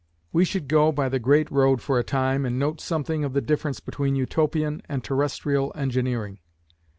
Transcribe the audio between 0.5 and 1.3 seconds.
go by the